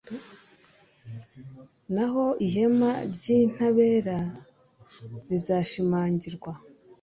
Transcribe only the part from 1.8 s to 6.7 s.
naho ihema ry'intabera rizashimangirwa